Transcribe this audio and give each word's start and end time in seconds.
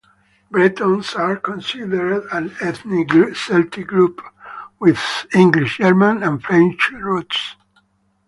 Bretons 0.49 1.13
are 1.13 1.35
considered 1.35 2.27
an 2.31 2.55
ethnic 2.59 3.09
Celtic 3.35 3.85
group 3.85 4.19
with 4.79 4.99
English, 5.35 5.77
German 5.77 6.23
and 6.23 6.41
French 6.43 6.89
roots. 6.89 7.55